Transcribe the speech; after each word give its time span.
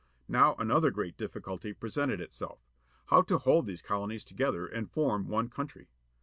Now 0.27 0.55
another 0.57 0.89
great 0.89 1.15
difficulty 1.15 1.73
presented 1.73 2.19
itself. 2.21 2.65
How 3.09 3.21
to 3.21 3.37
hold 3.37 3.67
these 3.67 3.83
colonies 3.83 4.25
to 4.25 4.33
gether 4.33 4.65
and 4.65 4.89
form 4.89 5.27
one 5.27 5.47
country. 5.47 5.89